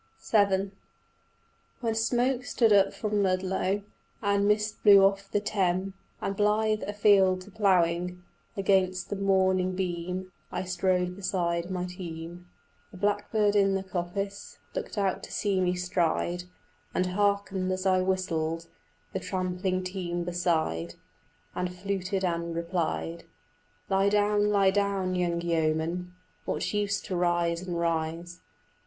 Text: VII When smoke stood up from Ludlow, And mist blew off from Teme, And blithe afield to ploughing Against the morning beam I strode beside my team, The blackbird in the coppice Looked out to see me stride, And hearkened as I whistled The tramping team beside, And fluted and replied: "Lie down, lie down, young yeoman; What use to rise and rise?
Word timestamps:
VII 0.31 0.71
When 1.81 1.93
smoke 1.93 2.43
stood 2.43 2.73
up 2.73 2.91
from 2.91 3.21
Ludlow, 3.21 3.83
And 4.23 4.47
mist 4.47 4.81
blew 4.81 5.05
off 5.05 5.21
from 5.21 5.41
Teme, 5.41 5.93
And 6.19 6.35
blithe 6.35 6.81
afield 6.87 7.41
to 7.41 7.51
ploughing 7.51 8.23
Against 8.57 9.11
the 9.11 9.15
morning 9.15 9.75
beam 9.75 10.31
I 10.51 10.63
strode 10.63 11.15
beside 11.15 11.69
my 11.69 11.85
team, 11.85 12.49
The 12.89 12.97
blackbird 12.97 13.55
in 13.55 13.75
the 13.75 13.83
coppice 13.83 14.57
Looked 14.73 14.97
out 14.97 15.21
to 15.21 15.31
see 15.31 15.61
me 15.61 15.75
stride, 15.75 16.45
And 16.95 17.05
hearkened 17.05 17.71
as 17.71 17.85
I 17.85 18.01
whistled 18.01 18.65
The 19.13 19.19
tramping 19.19 19.83
team 19.83 20.23
beside, 20.23 20.95
And 21.53 21.71
fluted 21.71 22.25
and 22.25 22.55
replied: 22.55 23.25
"Lie 23.87 24.09
down, 24.09 24.49
lie 24.49 24.71
down, 24.71 25.13
young 25.13 25.41
yeoman; 25.41 26.15
What 26.45 26.73
use 26.73 26.99
to 27.01 27.15
rise 27.15 27.61
and 27.61 27.77
rise? 27.77 28.41